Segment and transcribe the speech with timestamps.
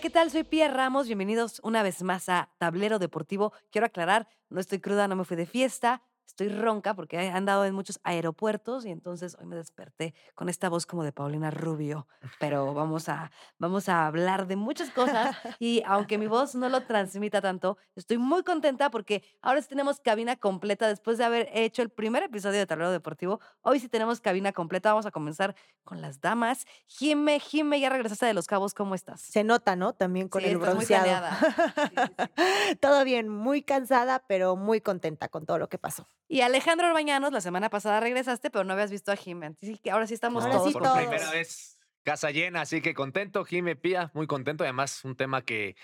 [0.00, 0.30] ¿qué tal?
[0.30, 1.08] Soy Pia Ramos.
[1.08, 3.52] Bienvenidos una vez más a Tablero Deportivo.
[3.70, 6.02] Quiero aclarar, no estoy cruda, no me fui de fiesta.
[6.30, 10.68] Estoy ronca porque he andado en muchos aeropuertos y entonces hoy me desperté con esta
[10.68, 12.06] voz como de Paulina Rubio.
[12.38, 16.82] Pero vamos a, vamos a hablar de muchas cosas y aunque mi voz no lo
[16.82, 21.82] transmita tanto, estoy muy contenta porque ahora sí tenemos cabina completa después de haber hecho
[21.82, 23.40] el primer episodio de Tablero Deportivo.
[23.62, 24.90] Hoy sí tenemos cabina completa.
[24.90, 26.64] Vamos a comenzar con las damas.
[26.86, 28.72] Jime, Jime, ya regresaste de Los Cabos.
[28.72, 29.20] ¿Cómo estás?
[29.20, 29.94] Se nota, ¿no?
[29.94, 31.28] También con Sí, el muy bronceado.
[31.40, 36.06] Sí, sí, todo bien, muy cansada, pero muy contenta con todo lo que pasó.
[36.32, 39.56] Y Alejandro Orbañanos, la semana pasada regresaste, pero no habías visto a Jimé.
[39.60, 40.68] Así que ahora sí estamos Ahora todos.
[40.68, 40.98] sí por todos.
[40.98, 44.62] primera vez casa llena, así que contento, Jime Pía, muy contento.
[44.62, 45.74] y Además, un tema que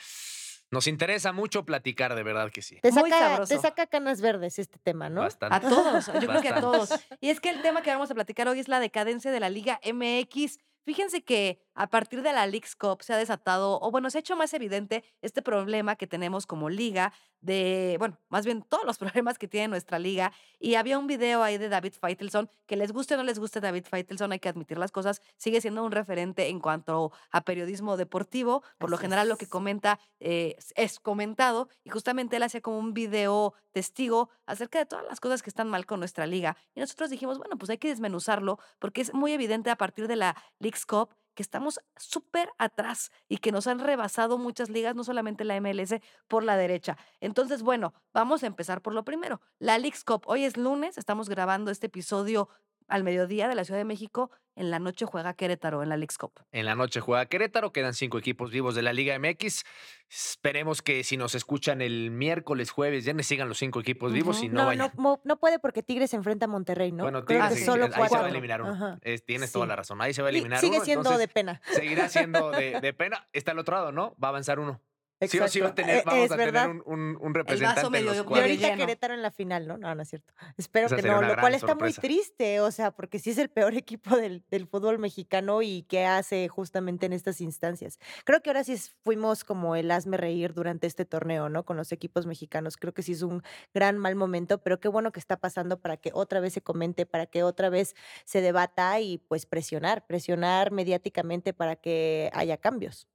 [0.70, 2.78] nos interesa mucho platicar, de verdad que sí.
[2.80, 3.54] Te Muy saca, sabroso.
[3.56, 5.22] te saca canas verdes este tema, ¿no?
[5.22, 5.56] Bastante.
[5.56, 6.90] A todos, yo creo que a todos.
[7.20, 9.50] Y es que el tema que vamos a platicar hoy es la decadencia de la
[9.50, 10.58] Liga MX.
[10.84, 14.20] Fíjense que a partir de la Leagues Cup se ha desatado, o bueno, se ha
[14.20, 18.98] hecho más evidente este problema que tenemos como liga, de, bueno, más bien todos los
[18.98, 20.32] problemas que tiene nuestra liga.
[20.58, 23.60] Y había un video ahí de David Feitelson, que les guste o no les guste
[23.60, 27.96] David Feitelson, hay que admitir las cosas, sigue siendo un referente en cuanto a periodismo
[27.96, 28.62] deportivo.
[28.78, 32.94] Por lo general lo que comenta eh, es comentado y justamente él hacía como un
[32.94, 36.56] video testigo acerca de todas las cosas que están mal con nuestra liga.
[36.74, 40.16] Y nosotros dijimos, bueno, pues hay que desmenuzarlo porque es muy evidente a partir de
[40.16, 45.04] la Leagues Cup que estamos súper atrás y que nos han rebasado muchas ligas, no
[45.04, 46.96] solamente la MLS, por la derecha.
[47.20, 49.40] Entonces, bueno, vamos a empezar por lo primero.
[49.60, 52.48] La Leagues Cup, hoy es lunes, estamos grabando este episodio
[52.88, 54.30] al mediodía de la Ciudad de México.
[54.58, 56.32] En la noche juega Querétaro en la Leagues Cup.
[56.50, 59.64] En la noche juega Querétaro, quedan cinco equipos vivos de la Liga MX.
[60.08, 64.48] Esperemos que si nos escuchan el miércoles, jueves, ya sigan los cinco equipos vivos y
[64.48, 64.90] no, No, vayan.
[65.24, 67.02] no, puede porque Tigres se enfrenta a Monterrey, ¿no?
[67.02, 68.98] Bueno, Tigres, sí, solo ahí se va a eliminar uno.
[69.02, 70.00] Es- tienes toda la razón.
[70.00, 70.84] Ahí se va a Y eliminar sigue uno.
[70.86, 71.60] siendo entonces de pena.
[71.72, 73.28] Seguirá siendo de, de pena.
[73.34, 74.14] Está el otro lado, ¿no?
[74.22, 74.80] Va a avanzar uno.
[75.22, 76.66] Sí o sí va a tener, Eh, vamos es a verdad.
[76.66, 78.76] tener un, un- un representante en medio- los Y ahorita.
[78.76, 79.78] Querétaro en la final, ¿no?
[79.78, 80.34] No, no es cierto.
[80.58, 83.48] Espero Esa que no, lo cual está muy triste, o sea, porque sí es el
[83.48, 87.98] peor equipo del, del fútbol mexicano y qué hace justamente en estas instancias.
[88.24, 91.64] Creo que ahora sí fuimos como el hazme reír durante este torneo, ¿no?
[91.64, 92.76] Con los equipos mexicanos.
[92.76, 95.96] Creo que sí es un gran mal momento, pero qué bueno que está pasando para
[95.96, 97.94] que otra vez se comente, para que otra vez
[98.26, 103.08] se debata y pues presionar, presionar mediáticamente para que haya cambios.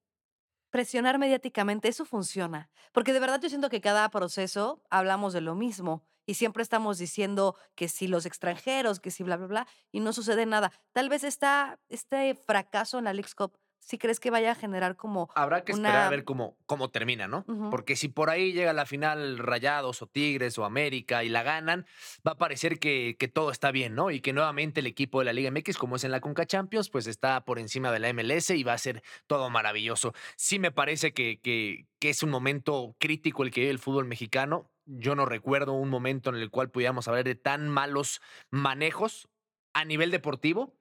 [0.72, 2.70] Presionar mediáticamente, eso funciona.
[2.92, 6.98] Porque de verdad yo siento que cada proceso hablamos de lo mismo y siempre estamos
[6.98, 10.72] diciendo que si los extranjeros, que si bla, bla, bla, y no sucede nada.
[10.94, 13.36] Tal vez esta, este fracaso en la Leagues
[13.82, 15.30] si crees que vaya a generar como...
[15.36, 17.44] Habrá que esperar a ver cómo, cómo termina, ¿no?
[17.72, 21.88] Porque si por ahí llega la final Rayados o Tigres o América y la ganan,
[22.26, 24.12] va a parecer que, que todo está bien, ¿no?
[24.12, 26.90] Y que nuevamente el equipo de la Liga MX, como es en la Conca Champions,
[26.90, 30.14] pues está por encima de la MLS y va a ser todo maravilloso.
[30.36, 34.06] Sí me parece que, que, que es un momento crítico el que vive el fútbol
[34.06, 34.72] mexicano.
[34.86, 38.22] Yo no recuerdo un momento en el cual pudiéramos hablar de tan malos
[38.52, 39.28] manejos
[39.74, 40.76] a nivel deportivo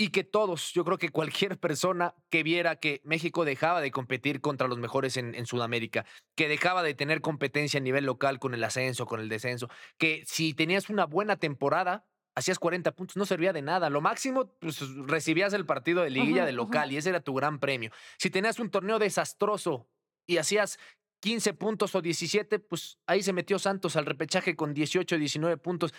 [0.00, 4.40] y que todos, yo creo que cualquier persona que viera que México dejaba de competir
[4.40, 8.54] contra los mejores en, en Sudamérica, que dejaba de tener competencia a nivel local con
[8.54, 9.68] el ascenso, con el descenso,
[9.98, 13.90] que si tenías una buena temporada, hacías 40 puntos, no servía de nada.
[13.90, 17.58] Lo máximo, pues recibías el partido de liguilla de local y ese era tu gran
[17.58, 17.90] premio.
[18.16, 19.86] Si tenías un torneo desastroso
[20.26, 20.78] y hacías
[21.20, 25.92] 15 puntos o 17, pues ahí se metió Santos al repechaje con 18, 19 puntos.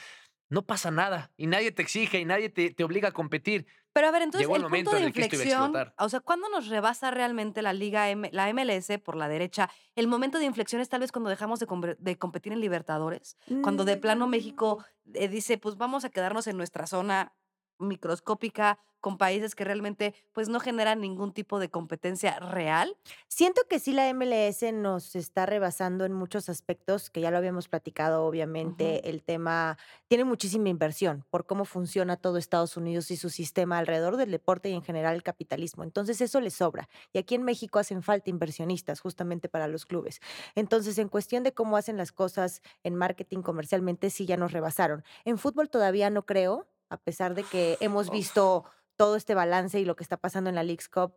[0.51, 3.65] No pasa nada y nadie te exige y nadie te, te obliga a competir.
[3.93, 5.41] Pero a ver, entonces Llegó el el, momento punto de en el que esto iba
[5.41, 5.93] a inflexión, explotar.
[5.97, 9.69] o sea, ¿cuándo nos rebasa realmente la Liga M- la MLS por la derecha?
[9.95, 13.83] El momento de inflexión es tal vez cuando dejamos de, de competir en Libertadores, cuando
[13.83, 17.33] de plano México eh, dice, pues vamos a quedarnos en nuestra zona
[17.81, 22.95] microscópica con países que realmente pues no generan ningún tipo de competencia real.
[23.27, 27.67] Siento que sí la MLS nos está rebasando en muchos aspectos, que ya lo habíamos
[27.67, 33.29] platicado, obviamente, el tema tiene muchísima inversión por cómo funciona todo Estados Unidos y su
[33.29, 35.83] sistema alrededor del deporte y en general el capitalismo.
[35.83, 36.87] Entonces eso les sobra.
[37.11, 40.21] Y aquí en México hacen falta inversionistas justamente para los clubes.
[40.55, 45.03] Entonces, en cuestión de cómo hacen las cosas en marketing comercialmente, sí ya nos rebasaron.
[45.25, 48.13] En fútbol todavía no creo, a pesar de que hemos Uf.
[48.13, 48.65] visto
[48.97, 51.15] todo este balance y lo que está pasando en la Leagues Cup.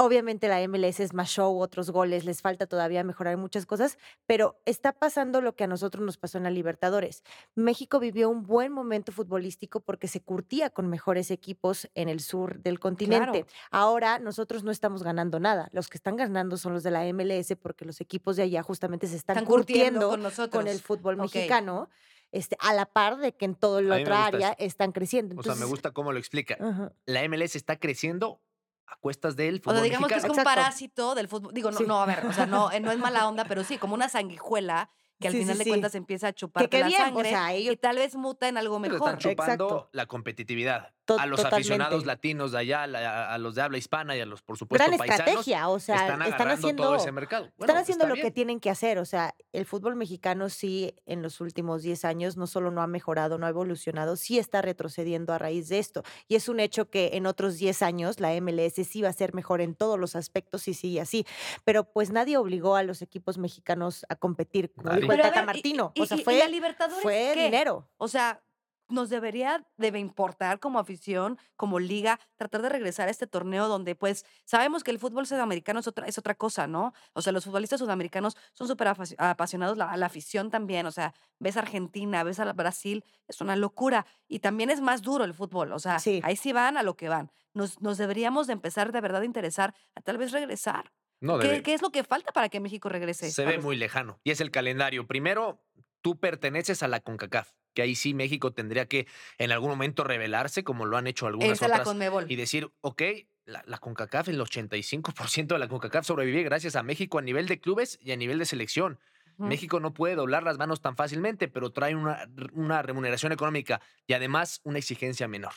[0.00, 4.60] Obviamente la MLS es más show, otros goles, les falta todavía mejorar muchas cosas, pero
[4.64, 7.24] está pasando lo que a nosotros nos pasó en la Libertadores.
[7.56, 12.60] México vivió un buen momento futbolístico porque se curtía con mejores equipos en el sur
[12.60, 13.42] del continente.
[13.42, 13.46] Claro.
[13.72, 15.68] Ahora nosotros no estamos ganando nada.
[15.72, 19.08] Los que están ganando son los de la MLS porque los equipos de allá justamente
[19.08, 20.50] se están, Están curtiendo curtiendo con nosotros.
[20.62, 21.90] con el fútbol mexicano,
[22.32, 24.48] este, a la par de que en todo el A mí me otro gusta área
[24.50, 24.56] eso.
[24.66, 25.34] están creciendo.
[25.38, 26.56] O sea, me Entonces, gusta cómo lo explica.
[26.60, 26.92] ajá.
[27.06, 28.40] La MLS está creciendo
[28.86, 30.32] a cuestas del O fútbol sea, digamos que es mexicano.
[30.34, 30.60] un Exacto.
[30.62, 31.52] parásito del fútbol.
[31.54, 31.84] Digo, no, Sí.
[31.86, 34.08] no, a ver, o sea, no, eh, no es mala onda, pero sí, como una
[34.08, 34.90] sanguijuela
[35.20, 35.70] que al Sí, sí, final de sí.
[35.70, 38.56] cuentas empieza a chupar la bien, o sangre sea, ellos- y tal vez muta en
[38.56, 39.08] algo Pero mejor.
[39.14, 39.90] están chupando Exacto.
[39.92, 40.94] la competitividad.
[41.08, 41.56] To- a los totalmente.
[41.72, 44.98] aficionados latinos de allá, a los de habla hispana y a los, por supuesto, Gran
[44.98, 45.20] paisanos.
[45.26, 45.96] estrategia, o sea,
[46.26, 47.46] están haciendo todo ese mercado.
[47.58, 48.98] Están haciendo está lo que tienen que hacer.
[48.98, 52.86] O sea, el fútbol mexicano sí en los últimos 10 años no solo no ha
[52.86, 56.02] mejorado, no ha evolucionado, sí está retrocediendo a raíz de esto.
[56.28, 59.32] Y es un hecho que en otros 10 años la MLS sí va a ser
[59.32, 61.24] mejor en todos los aspectos y sigue así.
[61.64, 65.46] Pero pues nadie obligó a los equipos mexicanos a competir, como dijo el Tata ver,
[65.46, 65.92] Martino.
[65.94, 67.44] y- o sea, y fue, la Libertadores fue qué?
[67.44, 67.88] dinero.
[67.96, 68.42] O sea,
[68.88, 73.94] nos debería, debe importar como afición, como liga, tratar de regresar a este torneo donde,
[73.94, 76.92] pues, sabemos que el fútbol sudamericano es otra, es otra cosa, ¿no?
[77.12, 78.88] O sea, los futbolistas sudamericanos son súper
[79.18, 83.56] apasionados, la, la afición también, o sea, ves a Argentina, ves a Brasil, es una
[83.56, 84.06] locura.
[84.26, 86.20] Y también es más duro el fútbol, o sea, Sí.
[86.24, 87.30] ahí sí van a lo que van.
[87.54, 90.92] Nos, nos deberíamos de empezar de verdad a interesar a tal vez regresar.
[91.20, 93.32] No, ¿Qué, es lo que falta para que México regrese?
[93.32, 94.20] se ve muy lejano.
[94.22, 95.06] Y es el calendario.
[95.08, 95.60] Primero,
[96.00, 99.06] tú perteneces a la CONCACAF, que ahí sí México tendría que
[99.38, 102.30] en algún momento revelarse, como lo han hecho algunas Esa es la otras, Conmebol.
[102.30, 103.02] y decir, ok,
[103.44, 107.60] la, la CONCACAF, el 85% de la CONCACAF sobrevive gracias a México a nivel de
[107.60, 108.98] clubes y a nivel de selección.
[109.38, 114.14] México no puede doblar las manos tan fácilmente, pero trae una, una remuneración económica y
[114.14, 115.52] además una exigencia menor.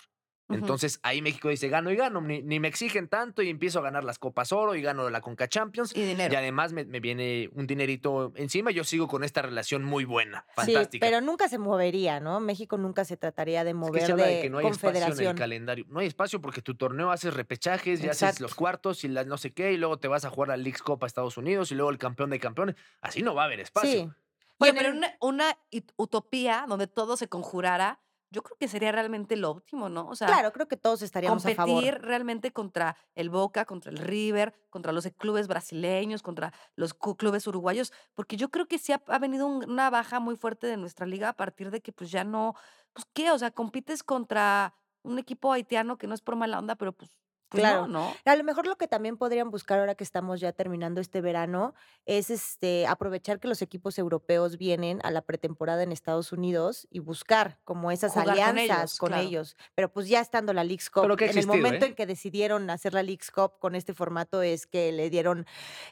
[0.53, 3.81] Entonces ahí México dice, gano y gano, ni, ni me exigen tanto y empiezo a
[3.81, 5.95] ganar las Copas Oro y gano la Conca Champions.
[5.95, 6.33] Y dinero.
[6.33, 10.06] Y además me, me viene un dinerito encima y yo sigo con esta relación muy
[10.06, 11.06] buena, Sí, fantástica.
[11.06, 12.39] pero nunca se movería, ¿no?
[12.39, 14.68] México nunca se trataría de Es mover que se habla de, de que no hay
[14.68, 15.38] espacio en el confederación.
[15.38, 15.86] calendario.
[15.89, 18.44] No hay espacio porque tu torneo haces repechajes y haces Exacto.
[18.44, 20.81] los cuartos y las no sé qué, y luego te vas a jugar la League's
[20.81, 22.75] Cup a Estados Unidos y luego el campeón de campeones.
[23.01, 23.92] Así no va a haber espacio.
[23.92, 23.97] Sí.
[24.00, 25.57] Oye, Bueno, pero una, una
[25.97, 28.00] utopía donde todo se conjurara,
[28.31, 30.07] yo creo que sería realmente lo óptimo, ¿no?
[30.07, 31.83] O sea, Claro, creo que todos estaríamos a favor.
[31.83, 37.45] competir realmente contra el Boca, contra el River, contra los clubes brasileños, contra los clubes
[37.48, 40.78] uruguayos, porque yo creo que sí ha, ha venido un- una baja muy fuerte de
[40.78, 42.56] nuestra liga a partir de que pues ya no,
[42.94, 46.75] pues qué, o sea, compites contra un equipo haitiano que no es por mala onda,
[46.75, 47.12] pero pues,
[47.51, 47.86] pues Claro.
[47.86, 48.15] no, ¿no?
[48.25, 51.74] A lo mejor lo que también podrían buscar ahora que estamos ya terminando este verano
[52.06, 57.00] es este aprovechar que los equipos europeos vienen a la pretemporada en Estados Unidos y
[57.00, 59.24] buscar como esas Jugar con alianzas ellos, con claro.
[59.24, 59.57] ellos.
[59.75, 61.89] Pero pues ya estando la League's Cup, en el momento ¿eh?
[61.89, 65.45] en que decidieron hacer la League's Cup con este formato es que le dieron,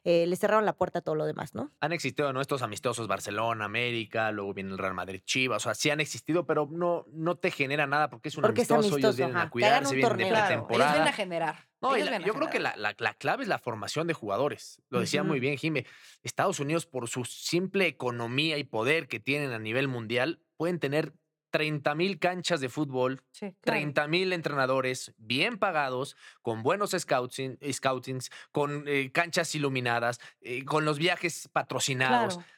[0.05, 1.71] eh, le cerraron la puerta a todo lo demás, ¿no?
[1.81, 2.39] Han existido ¿no?
[2.39, 6.45] estos amistosos Barcelona, América, luego viene el Real Madrid, Chivas, o sea, sí han existido,
[6.45, 9.35] pero no, no te genera nada porque es un Porque es amistoso, ellos amistoso, vienen
[9.35, 10.27] ajá, a cuidarse, vienen de torneo.
[10.29, 10.91] Claro, ellos pretemporada.
[10.93, 11.48] vienen a generar.
[11.81, 14.81] No, la- yo creo que la, la- la clave es la formación de jugadores.
[14.89, 15.85] Lo decía muy bien Jime.
[16.23, 21.13] Estados Unidos, por su simple economía y poder que tienen a nivel mundial, pueden tener
[21.51, 23.79] 30 mil canchas de fútbol, Sí, claro.
[23.79, 30.85] 30 mil entrenadores bien pagados, con buenos scouting, scoutings, con eh, canchas iluminadas, eh, con
[30.85, 32.35] los viajes patrocinados.
[32.35, 32.49] Claro.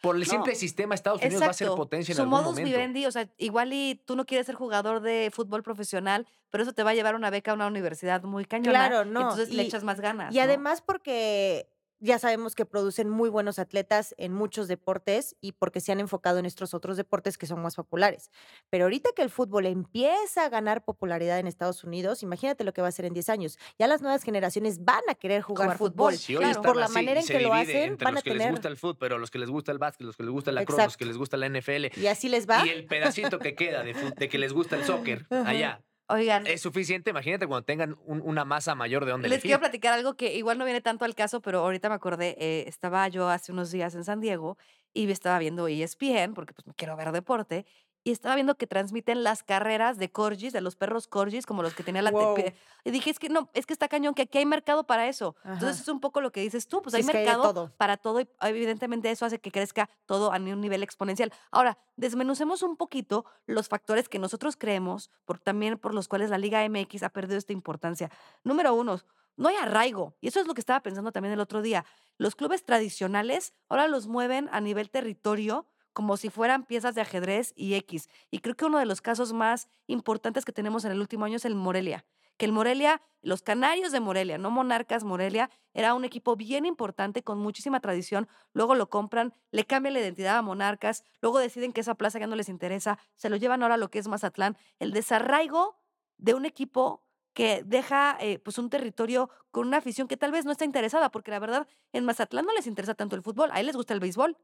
[0.00, 2.52] Por el No, simple sistema, Estados Unidos va a ser potencia en Su algún modus
[2.52, 2.68] momento.
[2.68, 6.72] vivendi, o sea, igual y tú no quieres ser jugador de fútbol profesional, pero eso
[6.72, 8.88] te va a llevar una beca a una universidad muy cañona.
[8.88, 10.32] Claro, no, Entonces le echas más ganas.
[10.32, 10.44] Y ¿no?
[10.44, 11.68] además porque
[12.00, 16.38] ya sabemos que producen muy buenos atletas en muchos deportes y porque se han enfocado
[16.38, 18.30] en estos otros deportes que son más populares.
[18.70, 22.82] Pero ahorita que el fútbol empieza a ganar popularidad en Estados Unidos, imagínate lo que
[22.82, 23.58] va a ser en 10 años.
[23.78, 26.16] Ya las nuevas generaciones van a querer jugar, Jugar fútbol.
[26.16, 26.62] Si hoy Claro.
[26.62, 28.68] Por la así manera en que lo hacen, entre van los a que les gusta
[28.68, 30.84] el fútbol, pero los que les gusta el básquet, los que les gusta la cross,
[30.84, 32.64] los que les gusta la NFL, Y así les va.
[32.66, 36.62] y el pedacito que queda de, de que les gusta el soccer allá Oigan, es
[36.62, 37.10] suficiente.
[37.10, 39.48] Imagínate cuando tengan un- una masa mayor de dónde les elegir.
[39.50, 42.64] quiero platicar algo que igual no viene tanto al caso, pero ahorita me acordé, eh,
[42.66, 44.56] estaba yo hace unos días en San Diego
[44.94, 47.66] y estaba viendo ESPN, porque pues me quiero ver deporte,
[48.04, 51.74] y estaba viendo que transmiten las carreras de corgis, de los perros corgis, como los
[51.74, 52.10] que tenía la...
[52.10, 52.36] Wow.
[52.84, 55.36] Y dije, es que no, es que está cañón, que aquí hay mercado para eso.
[55.42, 55.54] Ajá.
[55.54, 57.72] Entonces es un poco lo que dices tú, pues Sí, hay mercado todo.
[57.76, 61.32] para todo y evidentemente eso hace que crezca todo a un nivel exponencial.
[61.50, 66.38] Ahora, desmenucemos un poquito los factores que nosotros creemos, por, también por los cuales la
[66.38, 68.10] Liga MX ha perdido esta importancia.
[68.44, 69.00] Número uno,
[69.36, 70.16] no hay arraigo.
[70.20, 71.84] Y eso es lo que estaba pensando también el otro día.
[72.18, 77.52] Los clubes tradicionales ahora los mueven a nivel territorio como si fueran piezas de ajedrez
[77.56, 78.08] y X.
[78.30, 81.36] Y creo que uno de los casos más importantes que tenemos en el último año
[81.36, 82.04] es el Morelia.
[82.36, 87.24] Que el Morelia, los Canarios de Morelia, no Monarcas Morelia, era un equipo bien importante
[87.24, 88.28] con muchísima tradición.
[88.52, 92.28] Luego lo compran, le cambian la identidad a Monarcas, luego deciden que esa plaza ya
[92.28, 94.56] no les interesa, se lo llevan ahora a lo que es Mazatlán.
[94.78, 95.80] El desarraigo
[96.16, 97.02] de un equipo
[97.32, 101.10] que deja eh, pues un territorio con una afición que tal vez no está interesada,
[101.10, 103.94] porque la verdad en Mazatlán no les interesa tanto el fútbol, a él les gusta
[103.94, 104.36] el béisbol.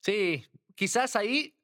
[0.00, 1.54] Sí, quizás ahí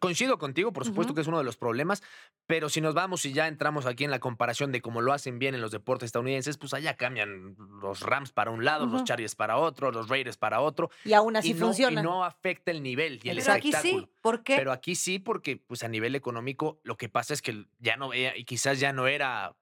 [0.00, 2.02] coincido contigo, por supuesto que es uno de los problemas,
[2.46, 5.38] pero si nos vamos y ya entramos aquí en la comparación de cómo lo hacen
[5.38, 9.04] bien en los deportes estadounidenses, pues allá cambian los Rams para un lado, los.
[9.04, 12.02] Chargers para otro, los Raiders para otro, Y aún así y, no, y funciona.
[12.02, 14.06] no afecta el nivel y el Pero aquí espectáculo.
[14.06, 14.56] sí, ¿por qué?
[14.56, 18.12] Pero aquí sí, porque pues a nivel económico lo que pasa es que ya no
[18.12, 19.54] eh, y quizás ya no era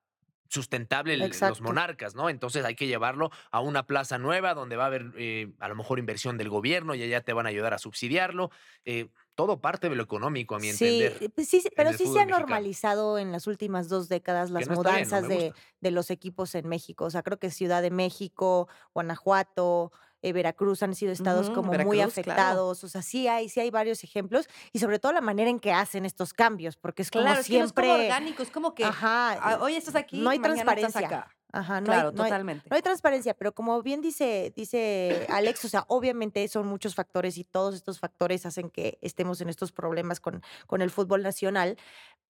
[0.55, 2.31] sustentable los monarcas, ¿no?
[2.31, 5.75] Entonces hay que llevarlo a una plaza nueva donde va a haber eh, a lo
[5.77, 8.51] mejor inversión del gobierno y allá te van a ayudar a subsidiarlo.
[8.85, 11.33] eh, todo parte de lo económico, a mi Sí, entender.
[11.35, 12.39] pues sí, sí, pero sí se ha mexicano.
[12.39, 16.11] normalizado en las últimas dos décadas las no está bien, no mudanzas de, de los
[16.11, 17.05] equipos en México.
[17.07, 19.91] O sea, creo que Ciudad de México, Guanajuato,
[20.27, 22.09] eh, Veracruz han sido estados como muy claro.
[22.09, 22.83] afectados.
[22.85, 25.73] O sea, sí hay, sí hay varios ejemplos y sobre todo la manera en que
[25.73, 27.85] hacen estos cambios, porque es como Claro, es que no es siempre.
[27.89, 29.33] como orgánico, es como que Ajá.
[29.41, 31.19] ah, hoy estás aquí, no hay mañana estás transparencia.
[31.19, 31.31] acá.
[31.53, 32.69] Ajá, no Claro, hay, no hay- totalmente.
[32.69, 37.39] no hay transparencia, pero como bien dice, dice Alex, o sea, obviamente son muchos factores
[37.39, 41.77] y todos estos factores hacen que estemos en estos problemas con, con el fútbol nacional,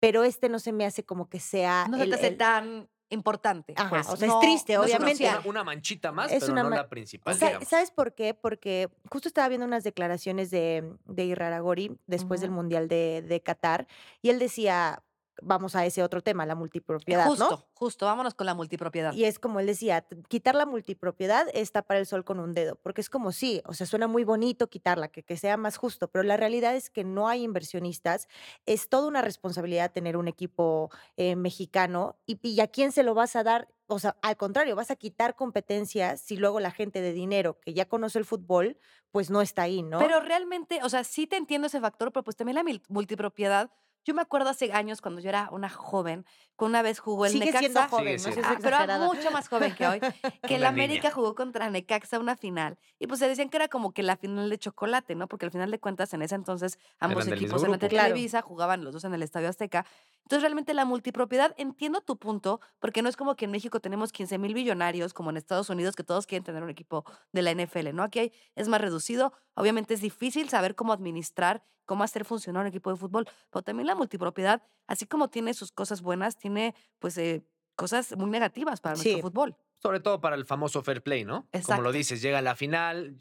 [0.02, 2.90] pero este no se me hace como que sea no se te hace el- tan
[3.14, 3.74] importante.
[3.78, 5.64] Ajá, pues, o sea, es triste, no Es una- obviamente.
[5.64, 7.68] Manchita más, Es pero una no ma- la principal, Sa- digamos.
[7.70, 8.34] ¿Sabes por qué?
[8.34, 12.52] Porque justo estaba viendo unas declaraciones de, de Iraragori después del.
[12.52, 13.88] Mundial de, de Qatar
[14.22, 15.02] y él decía,
[15.42, 17.66] vamos a ese otro tema, la multipropiedad, Justo, ¿no?
[17.74, 19.14] justo, vámonos con la multipropiedad.
[19.14, 22.76] Y es como él decía, quitar la multipropiedad es tapar el sol con un dedo,
[22.76, 26.08] porque es como sí, o sea, suena muy bonito quitarla, que, que sea más justo,
[26.08, 28.28] pero la realidad es que no hay inversionistas,
[28.66, 33.14] es toda una responsabilidad tener un equipo eh, mexicano y, y a quién se lo
[33.14, 37.02] vas a dar, o sea, al contrario, vas a quitar competencias si luego la gente
[37.02, 38.78] de dinero que ya conoce el fútbol,
[39.12, 40.00] pues no está ahí, ¿no?
[40.00, 43.72] Pero realmente, o sea, sí te entiendo ese factor, pero pues también la multipropiedad.
[44.06, 46.26] Yo me acuerdo hace años cuando yo era una joven,
[46.58, 47.60] que una vez jugó el Sigue Necaxa.
[47.60, 50.00] siendo joven, Sigue no seas Ah, pero era mucho más joven que hoy,
[50.48, 51.12] que el América niña.
[51.12, 52.78] jugó contra Necaxa una final.
[53.00, 55.28] Y pues se decían que era como que la final de chocolate, ¿no?
[55.28, 57.90] Porque al final de cuentas, en ese entonces, ambos Eran equipos en la grupo.
[57.90, 58.08] Claro.
[58.10, 59.86] Televisa jugaban los dos en el Estadio Azteca.
[60.24, 64.12] Entonces, realmente la multipropiedad, entiendo tu punto, porque no es como que en México tenemos
[64.12, 67.04] 15 mil millonarios, como en Estados Unidos, que todos quieren tener un equipo
[67.34, 68.04] de la NFL, ¿no?
[68.04, 69.34] Aquí hay- es más reducido.
[69.56, 73.86] Obviamente es difícil saber cómo administrar, cómo hacer funcionar un equipo de fútbol, pero también
[73.88, 77.44] la multipropiedad, así como tiene sus cosas buenas, tiene pues eh,
[77.76, 79.22] cosas muy negativas para nuestro Sí.
[79.22, 79.58] fútbol.
[79.82, 81.42] Sobre todo para el famoso fair play, ¿no?
[81.42, 81.82] Como Exacto.
[81.84, 83.18] lo dices, llega a la final.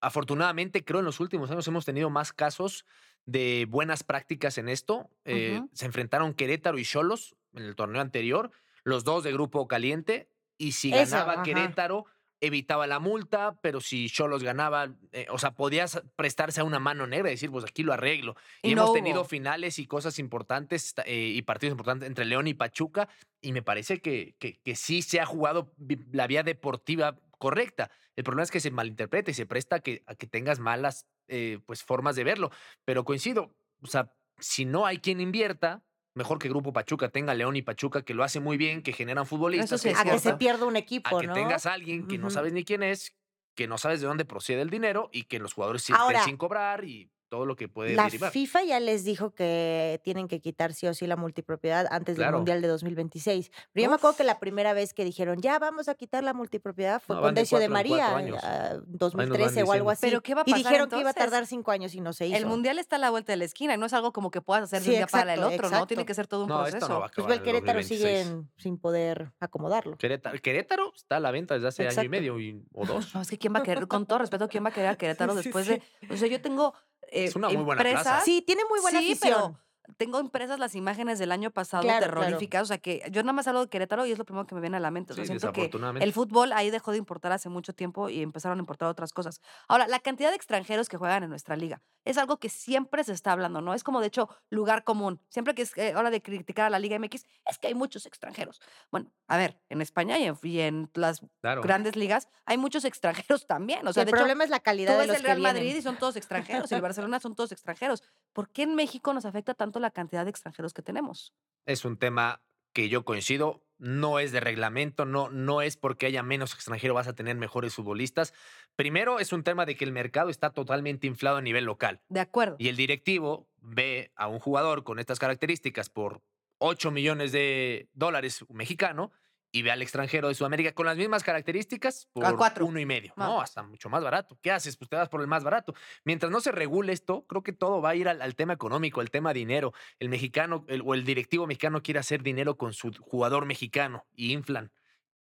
[0.00, 2.84] Afortunadamente, creo en los últimos años hemos tenido más casos
[3.28, 5.10] de buenas prácticas en esto.
[5.26, 5.60] Eh.
[5.74, 8.50] Se enfrentaron Querétaro y Cholos en el torneo anterior,
[8.84, 11.42] los dos de grupo caliente, y si Eso, ganaba ajá.
[11.42, 12.06] Querétaro,
[12.40, 17.06] evitaba la multa, pero si Cholos ganaba, eh, o sea, podías prestarse a una mano
[17.06, 18.34] negra y decir, pues aquí lo arreglo.
[18.62, 18.94] Y, Y no hemos hubo.
[18.94, 23.08] tenido finales y cosas importantes eh, y partidos importantes entre León y Pachuca,
[23.42, 25.74] y me parece que, que, que sí se ha jugado
[26.12, 27.90] la vía deportiva correcta.
[28.16, 31.06] El problema es que se malinterpreta y se presta a que, a que tengas malas
[31.28, 32.50] eh, pues, formas de verlo.
[32.84, 35.82] Pero coincido, o sea, si no hay quien invierta,
[36.14, 39.26] mejor que Grupo Pachuca tenga León y Pachuca, que lo hace muy bien, que generan
[39.26, 39.80] futbolistas.
[39.80, 41.34] sí que a que se pierda un a equipo, que ¿no?
[41.34, 43.16] tengas a alguien que no sabes ni quién es,
[43.54, 46.84] que no sabes de dónde procede el dinero y que los jugadores estén sin cobrar
[46.84, 48.32] y todo lo que puede La derivar.
[48.32, 52.28] FIFA ya les dijo que tienen que quitar sí o sí la multipropiedad antes del.
[52.32, 53.50] Mundial de 2026.
[53.72, 56.34] Pero yo me acuerdo que la primera vez que dijeron, ya vamos a quitar la
[56.34, 58.38] multipropiedad, fue No, con de Decio de cuatro María, años.
[58.42, 60.00] ah, van 2013 o algo así.
[60.06, 62.12] Pero, ¿qué va a y pasar dijeron que iba a tardar cinco años y no
[62.12, 62.36] se hizo.
[62.36, 64.40] El mundial está a la vuelta de la esquina y no es algo como que
[64.40, 65.86] puedas hacer de Sí, un día para el exacto, otro, ¿no?
[65.86, 66.92] Tiene que ser todo un No, esto proceso.
[66.92, 68.26] no va a pues acabar el Querétaro 2026.
[68.26, 69.96] siguen sin poder acomodarlo.
[69.96, 73.14] Querétaro, Querétaro está a la venta desde hace año y medio y- o dos.
[73.14, 74.96] No, es que quién va a querer, con todo respeto, ¿quién va a querer a
[74.98, 75.80] Querétaro Sí, después sí.
[76.00, 76.14] de.
[76.14, 76.74] O sea, yo tengo.
[77.02, 77.98] Eh, Es una muy buena plaza.
[77.98, 79.34] empresas- Sí, tiene muy buena sí, afición.
[79.56, 79.60] pero
[79.98, 82.20] tengo impresas las imágenes del año pasado Claro.
[82.62, 84.60] O sea, que yo nada más hablo de Querétaro y es lo primero que me
[84.60, 85.12] viene a la mente.
[85.12, 88.22] O sea, Sí, siento que el fútbol ahí dejó de importar hace mucho tiempo y
[88.22, 89.40] empezaron a importar otras cosas.
[89.66, 93.12] Ahora, la cantidad de extranjeros que juegan en nuestra liga es algo que siempre se
[93.12, 93.74] está hablando, ¿no?
[93.74, 95.20] Es como, de hecho, lugar común.
[95.28, 98.06] Siempre que es eh, hora de criticar a la Liga MX, es que hay muchos
[98.06, 98.60] extranjeros.
[98.90, 101.60] Bueno, a ver, en España y en, y en las Claro.
[101.62, 103.86] grandes ligas hay muchos extranjeros también.
[103.86, 105.40] O sea, el de hecho, problema es la Tú calidad de ves los el Real.
[105.40, 108.02] Madrid y son todos extranjeros, y el Barcelona son todos extranjeros.
[108.32, 111.34] ¿Por qué en México nos afecta tanto la cantidad de extranjeros que tenemos?
[111.66, 112.42] Es un tema
[112.72, 117.08] que yo coincido, no es de reglamento, no, no es porque haya menos extranjero vas
[117.08, 118.34] a tener mejores futbolistas.
[118.76, 122.20] Primero es un tema de que el mercado está totalmente inflado a nivel local De
[122.20, 122.56] acuerdo.
[122.58, 126.22] y el directivo ve a un jugador con estas características por
[126.58, 129.12] 8 millones de dólares mexicano
[129.50, 132.66] y ve al extranjero de Sudamérica con las mismas características por cuatro.
[132.66, 133.12] uno y medio.
[133.16, 133.26] Ah.
[133.26, 134.38] No, hasta mucho más barato.
[134.42, 134.76] ¿Qué haces?
[134.76, 135.74] Pues te vas por el más barato.
[136.04, 139.00] Mientras no se regule esto, creo que todo va a ir al, al tema económico,
[139.00, 139.72] al tema dinero.
[139.98, 144.32] El mexicano el- o el directivo mexicano quiere hacer dinero con su jugador mexicano y
[144.32, 144.70] inflan.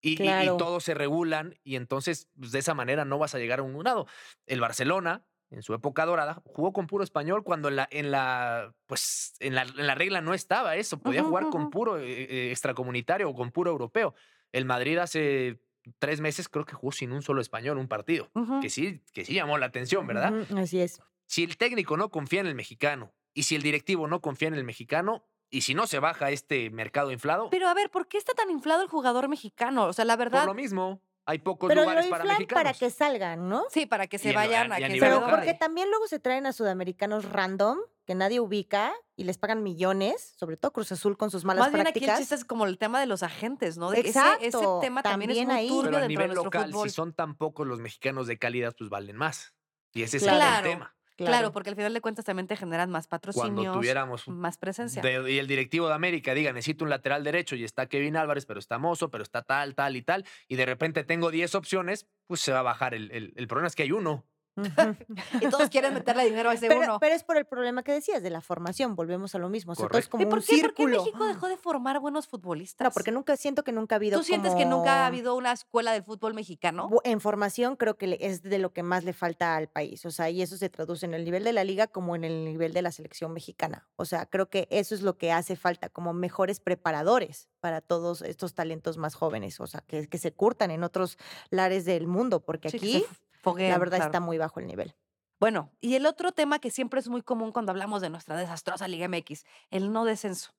[0.03, 0.57] Y, y- y Claro.
[0.57, 3.83] todos se regulan y entonces pues, de esa manera no vas a llegar a un
[3.85, 4.07] lado.
[4.47, 8.73] El Barcelona en su época dorada, jugó con puro español cuando en la, en la,
[8.87, 10.99] pues, en la, en la regla no estaba eso.
[10.99, 14.15] Podía jugar con puro eh, eh, extracomunitario o con puro europeo.
[14.53, 15.61] El Madrid hace
[15.99, 18.31] tres meses creo que jugó sin un solo español un partido.
[18.61, 20.47] Que sí, que sí llamó la atención, ¿verdad?
[20.57, 21.01] Así es.
[21.27, 24.55] Si el técnico no confía en el mexicano y si el directivo no confía en
[24.55, 28.19] el mexicano y si no se baja este mercado inflado, Pero a ver, ¿por qué
[28.19, 29.87] está tan inflado el jugador mexicano?
[29.87, 32.63] O sea, la por verdad, lo mismo, hay pocos Pero lo lugares para inflan mexicanos.
[32.65, 33.65] para que salgan, ¿no?
[33.71, 35.31] sí, para que se lo- vayan y a a Pero local.
[35.37, 40.35] porque también luego se traen a sudamericanos random que nadie ubica y les pagan millones,
[40.37, 42.19] sobre todo Cruz Azul con sus malas Más bien aquí el prácticas.
[42.19, 43.91] chiste es como el tema de los agentes, ¿no?
[43.91, 45.69] De que ese, ese Exacto, tema también, es también muy ahí.
[45.69, 46.89] turbio Pero a dentro de nivel nuestro local, fútbol.
[46.89, 49.55] si son tan pocos los mexicanos de calidad, pues valen más.
[49.93, 50.95] Y ese es el tema.
[51.27, 51.53] Claro.
[51.53, 55.03] porque al final de cuentas también te generan más patrocinios, Cuando tuviéramos más presencia.
[55.03, 58.47] de- y el directivo de América diga, necesito un lateral derecho y está Kevin Álvarez,
[58.47, 62.07] pero está Mozo, pero está tal, tal y tal, y de repente tengo 10 opciones,
[62.27, 62.95] pues se va a bajar.
[62.95, 64.25] El, el- el problema es que hay uno.
[65.41, 66.99] Y todos quieren meterle dinero a ese pero, uno.
[67.01, 69.73] pero es por el problema que decías de la formación, volvemos a lo mismo.
[69.73, 71.05] O sea, todo es como ¿Y por un qué, por qué círculo.
[71.05, 72.85] México dejó de formar buenos futbolistas?
[72.85, 75.35] No, porque nunca siento que nunca ha habido ¿Tú sientes que nunca ha como- habido
[75.37, 76.89] una escuela del fútbol mexicano?
[77.05, 80.05] En formación creo que es de lo que más le falta al país.
[80.05, 82.45] O sea, y eso se traduce en el nivel de la liga como en el
[82.45, 83.89] nivel de la selección mexicana.
[83.97, 88.23] O sea, creo que eso es lo que hace falta, como mejores preparadores para todos
[88.23, 89.61] estos talentos más jóvenes.
[89.61, 91.19] O sea, que, que se curtan en otros
[91.51, 93.05] lares del mundo, porque Sí, que aquí
[93.45, 94.05] la verdad claro.
[94.11, 94.95] está muy bajo el nivel.
[95.39, 98.89] Bueno, y el otro tema que siempre es muy común cuando hablamos de nuestra desastrosa
[98.89, 100.53] Liga MX, el no descenso.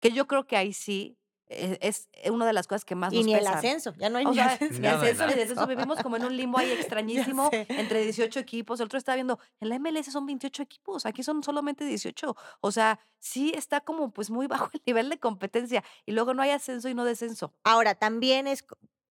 [0.00, 3.18] Que yo creo que ahí sí eh, es una de las cosas que más Y
[3.18, 3.54] nos ni el pesan.
[3.54, 4.80] ascenso, ya no hay O ni sea, ascenso.
[4.80, 5.66] ni ascenso ni descenso.
[5.66, 8.80] Vivimos como en un limbo ahí extrañísimo entre 18 equipos.
[8.80, 12.34] El otro estaba viendo, en la MLS son 28 equipos, aquí son solamente 18.
[12.60, 15.84] O sea, sí está como pues muy bajo el nivel de competencia.
[16.06, 17.52] Y luego no hay ascenso y no descenso.
[17.62, 18.64] Ahora, también es,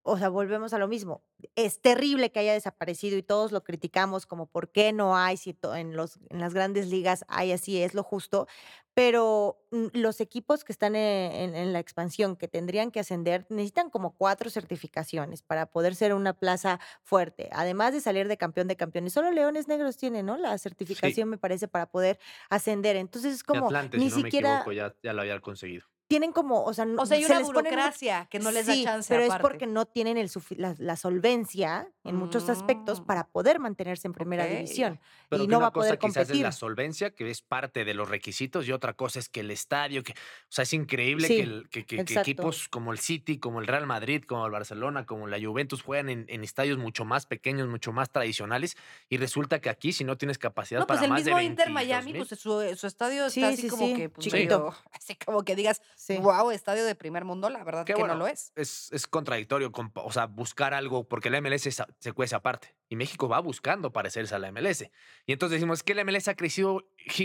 [0.03, 1.23] o sea, volvemos a lo mismo.
[1.55, 5.57] Es terrible que haya desaparecido y todos lo criticamos como por qué no hay, si
[5.75, 8.47] en, los, en las grandes ligas hay así, es lo justo.
[8.93, 13.45] Pero mm, los equipos que están e- en, en la expansión, que tendrían que ascender,
[13.49, 17.49] necesitan como cuatro certificaciones para poder ser una plaza fuerte.
[17.51, 19.13] Además de salir de campeón de campeones.
[19.13, 20.37] Solo Leones Negros tienen, ¿no?
[20.37, 22.95] La certificación, me parece, para poder ascender.
[22.97, 25.85] Entonces es como, Atlante, ni si no siquiera me equivoco, ya, ya lo había conseguido.
[26.13, 28.75] Tienen como, o sea, O sea, hay se una les burocracia que no les da
[28.83, 29.35] chance pero aparte.
[29.35, 33.05] es porque no tienen el la, la solvencia en muchos aspectos Mm.
[33.05, 34.99] para poder mantenerse en primera división
[35.29, 36.43] Pero y que no una va a poder cosa quizás es competir.
[36.43, 40.03] la solvencia, que es parte de los requisitos, y otra cosa es que el estadio,
[40.03, 40.15] que, o
[40.49, 42.21] sea, es increíble Sí, que, el- que- que- que exacto.
[42.21, 46.09] equipos como el City, como el Real Madrid, como el Barcelona, como la Juventus juegan
[46.09, 48.77] en, en estadios mucho más pequeños, mucho más tradicionales,
[49.09, 51.43] y resulta que aquí, si no tienes capacidad No, pues para el más mismo de
[51.45, 54.25] Inter 22,000, Miami, pues su, su estadio Sí, está así sí, como sí, que pues,
[54.27, 54.59] chiquito.
[54.59, 56.17] medio- así como que digas, Sí.
[56.17, 58.51] wow, estadio de primer mundo, la verdad Que que bueno, no lo es.
[58.55, 62.75] es, es contradictorio, o sea, buscar algo, porque la MLS a- se cuece aparte.
[62.93, 64.83] Y México va buscando parecerse a la MLS.
[65.25, 66.83] Y entonces decimos, es que la MLS ha crecido,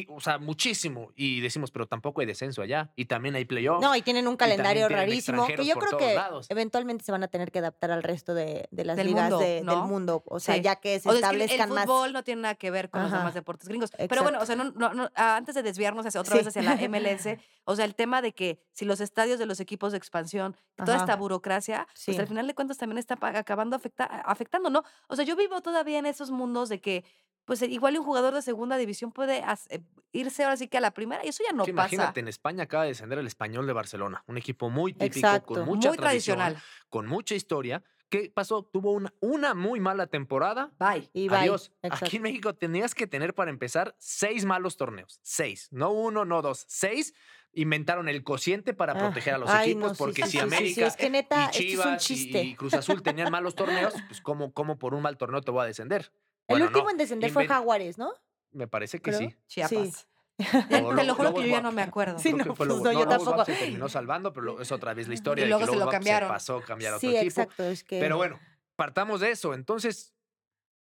[0.09, 1.12] o sea, muchísimo.
[1.14, 2.90] Y decimos, pero tampoco hay descenso allá.
[2.96, 3.83] Y también hay playoffs.
[3.83, 6.46] No, y tienen un calendario tienen rarísimo que yo creo que lados.
[6.48, 9.38] eventualmente se van a tener que adaptar al resto de, de las Del ligas mundo,
[9.44, 9.72] de- ¿no?
[9.74, 10.22] del mundo.
[10.24, 10.62] O sea, Sí.
[10.62, 11.85] ya que se O sea, es que el- establezcan el más.
[11.85, 13.18] fútbol no tiene nada que ver con los Ajá.
[13.18, 13.90] demás deportes gringos.
[14.09, 16.38] Pero bueno, o sea, no, no- no- ah, antes de desviarnos hacia otra Sí.
[16.38, 19.61] vez hacia la MLS, o sea, el tema de que si los estadios de los
[19.61, 21.04] equipos de expansión, toda Ajá.
[21.04, 22.16] esta burocracia, pues Sí.
[22.16, 24.83] al final de cuentas también está acabando afecta- afectando, ¿no?
[25.09, 27.05] O sea, yo vivo todavía en esos mundos de que,
[27.44, 29.38] pues igual un jugador de segunda división puede
[29.71, 29.81] eh,
[30.12, 31.71] irse ahora sí que a la primera y eso ya no pasa.
[31.71, 35.47] imagínate, en España acaba de descender el español de Barcelona, un equipo muy típico, Exacto.
[35.55, 36.62] con mucha Muy tradición, tradicional.
[36.88, 37.83] con mucha historia.
[38.09, 38.62] ¿Qué pasó?
[38.64, 40.73] Tuvo una, una muy mala temporada.
[40.79, 41.11] Bye.
[41.12, 41.38] Y bye.
[41.38, 41.73] Adiós.
[41.83, 42.07] Exacto.
[42.07, 45.21] Aquí en México tenías que tener para empezar seis malos torneos.
[45.23, 45.68] Seis.
[45.71, 46.64] No uno, no dos.
[46.68, 47.12] Seis.
[47.53, 50.31] Inventaron el cociente para Ah, proteger a los ay, equipos, no, sí, porque sí, si
[50.31, 52.11] sí, sí, sí, América es que neta, y esto es un Chivas
[52.44, 55.62] y- Cruz Azul tenían malos torneos, pues ¿cómo, cómo por un mal torneo te voy
[55.62, 56.12] a descender?
[56.47, 58.12] el Bueno, último no, en descender fue Jaguares, ¿no?
[58.53, 59.18] Me parece que creo.
[59.31, 59.37] sí.
[59.47, 60.08] Chiapas.
[60.85, 62.18] O Te Lo- juro que yo ya no me acuerdo.
[62.18, 63.44] Sí, no, pues no, yo Lobos tampoco.
[63.44, 65.44] Se terminó salvando, pero lo- es otra vez la historia.
[65.44, 66.29] de luego que se lo cambiaron.
[66.29, 67.40] pasó a cambiar a otro Sí, equipo.
[67.42, 67.64] exacto.
[67.64, 67.98] Es que.
[67.98, 68.38] Pero bueno,
[68.77, 69.53] partamos de eso.
[69.55, 70.14] Entonces,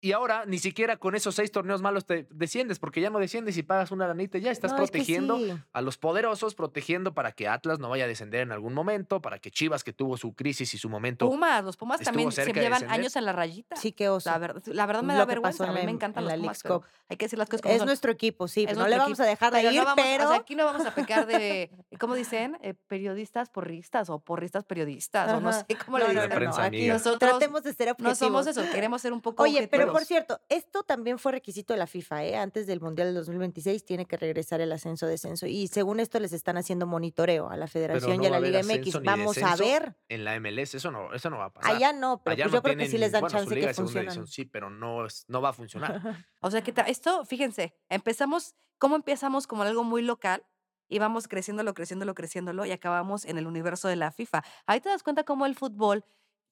[0.00, 3.56] y ahora ni siquiera con esos seis torneos malos te desciendes, porque ya no desciendes
[3.56, 5.54] y pagas una lanita y ya estás No, es que protegiendo sí.
[5.72, 9.38] a los poderosos, protegiendo para que Atlas no vaya a descender en algún momento, para
[9.38, 11.28] que Chivas, que tuvo su crisis y su momento.
[11.28, 13.76] Pumas, los Pumas también se de llevan años en la rayita.
[13.76, 14.30] Sí, qué oso.
[14.30, 15.64] La, verdad, la verdad me Lo da que vergüenza.
[15.66, 17.62] pasó A mí me encantan en los la Pumas, pero hay que decir las cosas
[17.62, 17.86] como Es son.
[17.86, 18.60] nuestro equipo, sí.
[18.62, 20.24] Es pues no le vamos equipo, a dejar de pero ir, no vamos, pero.
[20.24, 22.56] o sea, aquí no vamos a pecar de, ¿cómo dicen?
[22.62, 26.60] Eh, periodistas porristas o porristas periodistas o no sé cómo No, le dicen.
[26.60, 26.86] Aquí.
[26.88, 30.40] Nosotros tratemos de ser no somos eso, queremos ser un poco Oye, pero por cierto,
[30.48, 32.36] esto también fue requisito de la FIFA, ¿eh?
[32.36, 35.46] Antes del Mundial del 2026 tiene que regresar el ascenso-descenso.
[35.46, 38.60] Y según esto les están haciendo monitoreo a la Federación no y a la Liga
[38.62, 39.02] MX.
[39.02, 39.96] Vamos a ver.
[40.08, 41.76] En la MLS eso no, eso no va a pasar.
[41.76, 43.54] Allá no, pero Allá pues no yo creo que sí les dan bueno, su chance
[43.54, 46.00] liga que división sí, pero no, es- no va a funcionar.
[46.40, 50.44] O sea que esto, fíjense, empezamos, ¿cómo empezamos como algo muy local?
[50.88, 54.42] Y vamos creciéndolo, creciéndolo, creciéndolo y acabamos en el universo de la FIFA.
[54.66, 56.04] Ahí te das cuenta cómo el fútbol,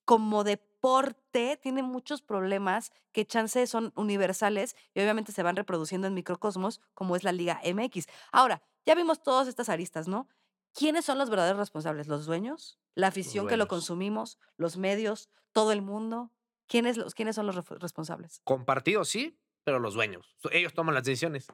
[0.06, 6.14] como deporte, tiene muchos problemas que chance son universales y obviamente se van reproduciendo en
[6.14, 8.06] microcosmos, como es la Liga MX.
[8.32, 10.28] Ahora, ya vimos todas estas aristas, ¿no?
[10.72, 12.06] ¿Quiénes son los verdaderos responsables?
[12.06, 12.78] ¿Los dueños?
[12.94, 14.38] ¿La afición que lo consumimos?
[14.56, 15.28] ¿Los medios?
[15.52, 16.30] ¿Todo el mundo?
[16.68, 18.40] ¿Quiénes, los, ¿quiénes son los responsables?
[18.44, 20.36] Compartidos sí, pero los dueños.
[20.52, 21.48] Ellos toman las decisiones.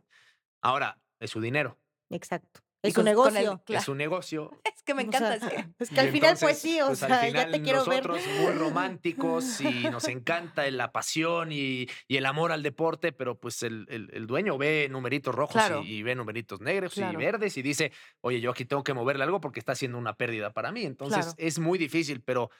[0.61, 1.79] Ahora, es su dinero,
[2.11, 2.61] Exacto.
[2.85, 3.63] Y Es un el- negocio.
[3.65, 3.79] Claro.
[3.79, 4.51] es su negocio.
[4.83, 5.39] Es que me O encanta.
[5.39, 7.27] sea, es que- es que al final, pues entonces, sí, o pues, al sea, ya
[7.29, 8.05] final te quiero ver.
[8.05, 13.39] nosotros muy románticos y nos encanta la pasión y, y el amor al deporte, pero
[13.39, 15.83] pues el, el- el dueño ve numeritos rojos Claro.
[15.85, 17.13] y, y ve numeritos negros Claro.
[17.21, 17.93] y verdes y dice,
[18.23, 20.83] oye, yo aquí tengo que moverle algo porque está haciendo una pérdida para mí.
[20.85, 21.35] Entonces Claro.
[21.39, 22.51] es muy difícil, pero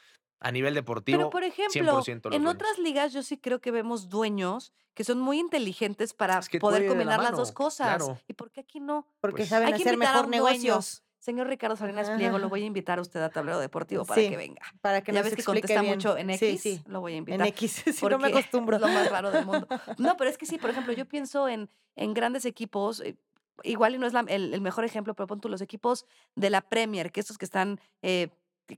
[0.43, 2.55] a nivel deportivo, Pero, por ejemplo, 100% los en dueños.
[2.55, 6.59] otras ligas yo sí creo que vemos dueños que son muy inteligentes para Es que
[6.59, 7.97] poder la combinar las dos cosas.
[7.97, 8.19] claro.
[8.29, 9.07] ¿Y por qué aquí no?
[9.21, 11.03] Porque Pues, saben Hay que hacer mejor negocios.
[11.19, 14.29] Señor Ricardo Salinas Pliego, lo voy a invitar a usted a Tablero Deportivo para Sí.
[14.29, 14.61] que venga.
[14.81, 15.95] Para que ya nos ves que contesta bien.
[15.95, 16.83] mucho en Sí, X, sí.
[16.87, 17.47] lo voy a En invitar.
[17.47, 18.77] X, si no me acostumbro.
[18.77, 19.69] Es lo más raro del mundo.
[19.99, 23.15] No, pero es que sí, por ejemplo, yo pienso en, en grandes equipos, eh,
[23.63, 26.51] igual y no es la- el, el mejor ejemplo, pero pon tú los equipos de
[26.51, 28.29] la Premier, que estos que están eh,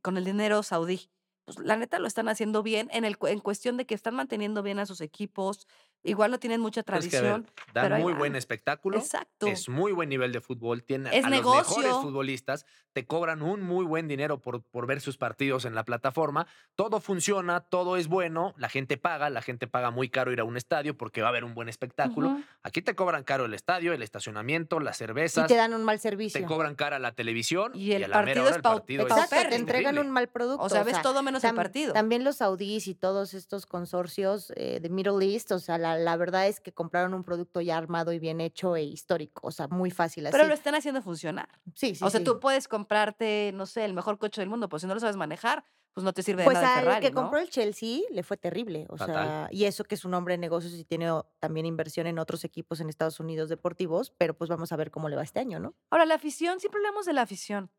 [0.03, 1.09] con el dinero saudí.
[1.45, 4.63] Pues la neta lo están haciendo bien en, el, en cuestión de que están manteniendo
[4.63, 5.67] bien a sus equipos.
[6.05, 7.47] Igual no tienen mucha Es que, ver, tradición.
[7.73, 8.19] dan pero ahí muy van.
[8.21, 8.99] buen espectáculo.
[8.99, 9.47] Exacto.
[9.47, 13.63] Es muy buen nivel de fútbol, tiene Es a los mejores futbolistas, te cobran un
[13.63, 18.07] muy buen dinero por, por ver sus partidos en la plataforma, todo funciona, todo es
[18.07, 21.29] bueno, la gente paga, la gente paga muy caro ir a un estadio porque va
[21.29, 22.39] a haber un buen espectáculo.
[22.63, 25.97] Aquí te cobran caro el estadio, el estacionamiento, las Y cervezas, te dan un mal
[25.97, 26.47] te servicio.
[26.47, 29.49] cobran cara la televisión Y el a la mera partido hora es partido es Exacto,
[29.49, 30.63] te entregan un mal producto.
[30.63, 31.93] O sea, ves todo menos el partido.
[31.95, 36.17] También los saudíes y todos estos consorcios eh, de Middle East, o sea, la, la
[36.17, 39.69] verdad es que compraron un producto ya armado y bien hecho e histórico, o sea,
[39.69, 40.33] muy fácil así.
[40.37, 41.49] Pero lo están haciendo funcionar.
[41.75, 42.25] sí, sí, o sea, sí.
[42.25, 45.17] tú puedes comprarte, no sé, el mejor coche del mundo, pues si no lo sabes
[45.17, 47.23] manejar, pues no te sirve de Pues nada el al que ¿no?
[47.23, 49.15] compró el Chelsea le fue terrible, o Fatal.
[49.15, 52.45] sea, y eso que es un hombre de negocios y tiene también inversión en otros
[52.45, 55.61] equipos en Estados Unidos deportivos, pero pues vamos a ver cómo le va este año,
[55.61, 55.75] ¿no?
[55.91, 57.71] Ahora, la afición, siempre hablamos de la afición.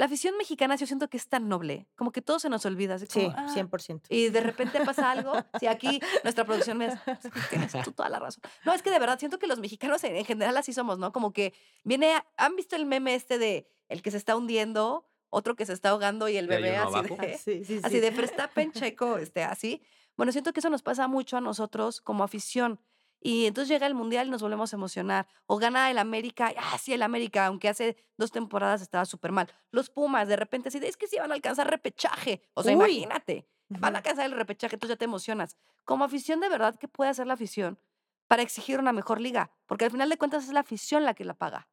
[0.00, 2.94] La afición mexicana yo siento que es tan noble, como que todo se nos olvida.
[2.94, 4.06] así como, Sí, "Ah", 100%.
[4.08, 8.08] Y de repente pasa algo, si aquí nuestra producción me dice, "Sí, tienes tú toda
[8.08, 8.42] la razón.
[8.64, 11.12] No, es que de verdad siento que los mexicanos en, en general así somos, ¿no?
[11.12, 11.52] Como que
[11.84, 15.66] viene, a- ¿han visto el meme este de el que se está hundiendo, otro que
[15.66, 17.16] se está ahogando y el bebé así abajo.
[17.20, 18.00] de, Sí, sí, así sí.
[18.00, 19.82] de Verstappen, Checo, este, así?
[20.16, 22.80] Bueno, siento que eso nos pasa mucho a nosotros como afición.
[23.20, 25.28] Y entonces llega el Mundial y nos volvemos a emocionar.
[25.46, 29.48] O gana el América, ah, sí, el América, aunque hace dos temporadas estaba súper mal.
[29.70, 32.42] Los Pumas, de repente, así de, es que sí van a alcanzar repechaje.
[32.54, 32.78] O sea, Uy.
[32.78, 35.56] imagínate, van a alcanzar el repechaje, entonces ya te emocionas.
[35.84, 37.78] Como afición, de verdad, ¿qué puede hacer la afición
[38.26, 39.50] para exigir una mejor liga?
[39.66, 41.68] Porque al final de cuentas es la afición la que la paga.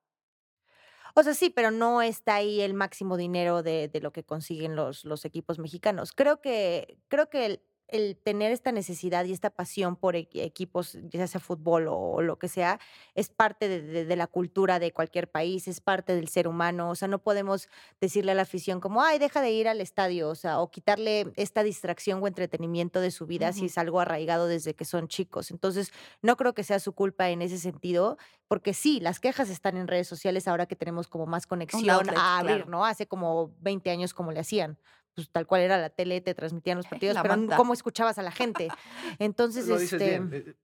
[1.16, 4.76] O sea, sí, pero no está ahí el máximo dinero de, de lo que consiguen
[4.76, 6.12] los, los equipos mexicanos.
[6.12, 10.98] Creo que, creo que el, el tener esta necesidad y esta pasión por equi- equipos,
[11.10, 12.80] ya sea fútbol o, lo que sea,
[13.16, 16.90] es parte de, de- de la cultura de cualquier país, es parte del ser humano.
[16.90, 17.70] O sea, no podemos
[18.02, 21.32] decirle a la afición como, ay, deja de ir al estadio, o sea, o quitarle
[21.36, 25.52] esta distracción o entretenimiento de su vida si es algo arraigado desde que son chicos.
[25.52, 29.78] Entonces, no creo que sea su culpa en ese sentido, porque sí, las quejas están
[29.78, 32.70] en redes sociales ahora que tenemos como más conexión outlet, a abrir, claro.
[32.72, 32.86] ¿no?
[32.86, 34.78] Hace como 20 años como le hacían.
[35.18, 37.36] Pues tal cual era la tele, te transmitían los partidos, la pero.
[37.58, 38.68] ¿cómo escuchabas a la gente?
[39.20, 40.30] Entonces, Lo dices este, bien.
[40.32, 40.56] eh,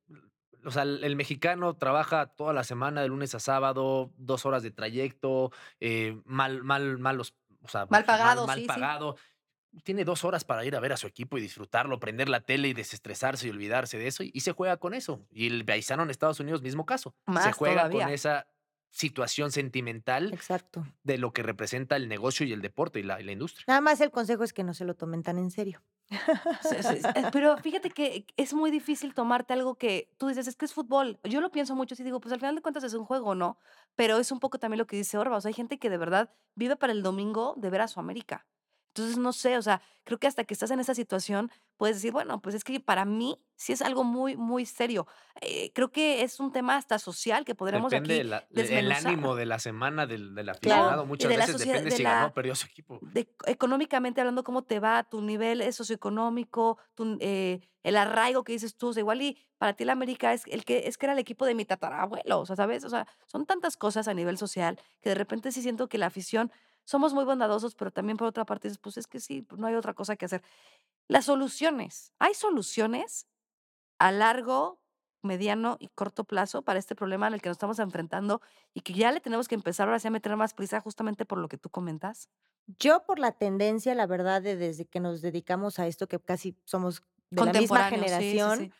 [0.63, 4.69] O sea, el mexicano trabaja toda la semana, de lunes a sábado, dos horas de
[4.71, 8.67] trayecto, eh, mal, mal, malos, o sea, Mal pagado, mal sí.
[8.67, 9.15] pagado.
[9.83, 12.67] Tiene dos horas para ir a ver a su equipo y disfrutarlo, prender la tele
[12.67, 14.21] y desestresarse y olvidarse de eso.
[14.21, 15.25] Y, y se juega con eso.
[15.31, 17.15] Y el paisano en Estados Unidos, mismo caso.
[17.25, 18.03] se Más juega todavía.
[18.05, 18.45] con esa
[18.93, 20.85] situación sentimental exacto.
[21.03, 23.65] de lo que representa el negocio y el deporte y la, y la industria.
[23.67, 25.81] Nada más el consejo es que no se lo tomen tan en serio.
[26.11, 30.73] Eh, Pero fíjate que es muy difícil tomarte algo que tú dices, es que es
[30.73, 31.19] fútbol.
[31.23, 33.57] Yo lo pienso mucho y digo, pues al final de cuentas es un juego, ¿no?
[33.95, 35.37] Pero es un poco también lo que dice Orba.
[35.37, 37.99] O sea, hay gente que de verdad vive para el domingo de ver a su
[37.99, 38.45] América.
[38.95, 42.11] Entonces, no sé, o sea, creo que hasta que estás en esa situación puedes decir,
[42.11, 45.07] bueno, pues es que para mí sí es algo muy, muy serio.
[45.41, 48.91] Eh, creo que es un tema hasta social que podremos Depende aquí de la- el
[48.91, 51.03] ánimo de la semana del, del Claro, aficionado.
[51.03, 52.99] y Muchas de la veces depende de si la- ganó o perdió su equipo.
[53.01, 58.75] de, económicamente hablando, cómo te va, tu nivel socioeconómico, tu, eh, el arraigo que dices
[58.77, 61.13] tú, o sea, igual y para ti el América es el que es que era
[61.13, 62.83] el equipo de mi tatarabuelo, o sea, ¿sabes?
[62.83, 66.05] O sea, son tantas cosas a nivel social que de repente sí siento que la
[66.07, 66.51] afición
[66.85, 69.67] somos muy bondadosos, pero también por otra parte dices, pues es que sí, pues no
[69.67, 70.43] hay otra cosa que hacer.
[71.07, 73.27] Las soluciones, ¿hay soluciones
[73.99, 74.81] a largo,
[75.21, 78.41] mediano y corto plazo para este problema en el que nos estamos enfrentando
[78.73, 81.37] y que ya le tenemos que empezar ahora sí a meter más prisa justamente por
[81.37, 82.29] lo que tú comentas?
[82.79, 86.57] Yo por la tendencia, la verdad, de desde que nos dedicamos a esto, que casi
[86.65, 88.73] somos de la misma Contemporáneos, sí, sí, generación, sí.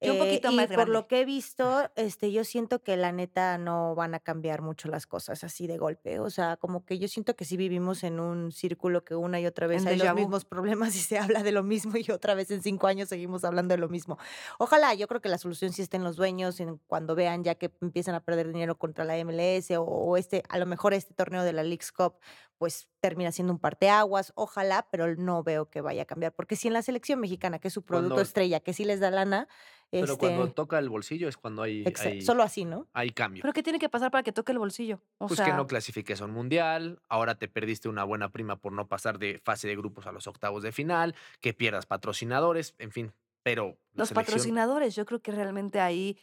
[0.00, 2.96] Yo un eh, poquito y más por lo que he visto, este, yo siento que
[2.98, 6.20] la neta no van a cambiar mucho las cosas así de golpe.
[6.20, 9.46] O sea, como que yo siento que sí vivimos en un círculo que una y
[9.46, 10.16] otra vez En hay los vu.
[10.16, 13.44] mismos problemas y se habla de lo mismo y otra vez en cinco años seguimos
[13.44, 14.18] hablando de lo mismo.
[14.58, 17.54] Ojalá, yo creo que la solución sí está en los dueños, en cuando vean ya
[17.54, 21.14] que empiezan a perder dinero contra la MLS o, o este, a lo mejor este
[21.14, 22.16] torneo de la League's Cup,
[22.58, 26.32] pues termina siendo un parteaguas, ojalá, pero no veo que vaya a cambiar.
[26.34, 28.98] Porque si en la selección mexicana, que es su producto Cuando- estrella, que sí les
[29.00, 29.46] da lana,
[29.90, 32.88] Pero este, cuando toca el bolsillo es cuando hay, hay, solo así, ¿no?
[32.92, 33.42] hay cambio.
[33.42, 35.00] ¿Pero qué tiene que pasar para que toque el bolsillo?
[35.18, 38.56] O pues sea, que no clasifiques a un mundial, ahora te perdiste una buena prima
[38.56, 42.74] por no pasar de fase de grupos a los octavos de final, que pierdas patrocinadores,
[42.78, 43.12] en fin.
[43.42, 46.18] Pero la los selección- patrocinadores, yo creo que realmente ahí,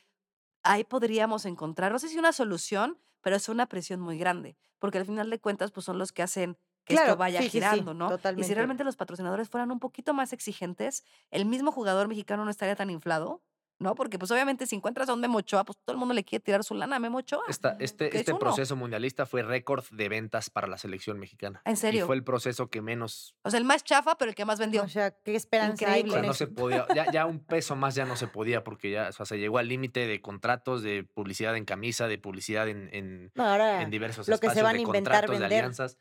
[0.64, 5.00] ahí podríamos encontrar, no sé si una solución, pero es una presión muy grande, porque
[5.00, 7.52] al final de cuentas, pues son los que hacen que Claro, esto vaya sí, sí,
[7.52, 8.14] sí, girando, ¿no?
[8.36, 12.52] Y si realmente los patrocinadores fueran un poquito más exigentes, el mismo jugador mexicano no
[12.52, 13.42] estaría tan inflado,
[13.84, 13.94] ¿no?
[13.96, 16.42] Porque pues obviamente si encuentras a un Memo Ochoa, pues todo el mundo le quiere
[16.44, 17.44] tirar su lana a Memo Ochoa.
[17.48, 21.62] Esta- este es este proceso mundialista fue récord de ventas para la selección mexicana.
[21.66, 22.06] ¿En Y serio?
[22.08, 23.36] fue el proceso que menos.
[23.44, 24.82] O sea, el más chafa, pero el que más vendió.
[24.84, 26.10] O sea, ¿qué esperanza hay Increíble.
[26.10, 26.38] O sea, con no eso?
[26.46, 29.26] se podía, ya, ya un peso más ya no se podía porque ya o sea,
[29.26, 33.46] se llegó al límite de contratos, de publicidad en camisa, de publicidad en, en, No,
[33.46, 35.98] ahora en diversos lo que se espacios, van a de inventar contratos, de alianzas.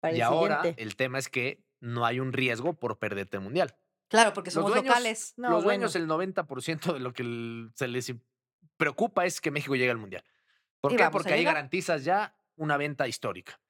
[0.00, 0.82] para el Y ahora siguiente.
[0.82, 3.74] el tema es que no hay un riesgo por perderte el mundial.
[4.08, 5.34] Claro, porque Los somos dueños- locales.
[5.36, 5.80] No, Los bueno.
[5.88, 8.12] dueños, el 90% de lo que se les
[8.76, 10.24] preocupa es que México llegue al mundial.
[10.80, 11.08] ¿Por Y qué?
[11.10, 11.54] Porque ahí llegar.
[11.54, 13.60] garantizas ya una venta histórica.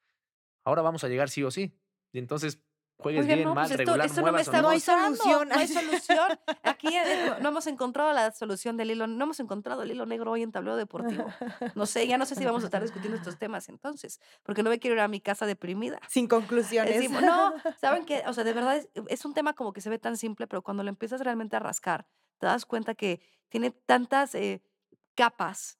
[0.64, 1.72] Ahora vamos a llegar sí o sí.
[2.12, 2.58] Y entonces
[2.96, 4.68] juegues Oigan, bien, no, mal, pues esto, regular, esto no me muevas o está No
[4.68, 5.48] hay gustando, solución.
[5.48, 6.38] No hay solución.
[6.62, 10.06] Aquí eh, no, no hemos encontrado la solución del hilo, no hemos encontrado el hilo
[10.06, 11.26] negro hoy en tablero deportivo.
[11.74, 14.70] No sé, ya no sé si vamos a estar discutiendo estos temas entonces, porque no
[14.70, 15.98] me quiero ir a mi casa deprimida.
[16.08, 16.94] Sin conclusiones.
[16.94, 18.22] Decimos, no, ¿saben qué?
[18.26, 20.62] O sea, de verdad es, es un tema como que se ve tan simple, pero
[20.62, 22.06] cuando lo empiezas realmente a rascar,
[22.38, 24.62] te das cuenta que tiene tantas eh,
[25.14, 25.78] capas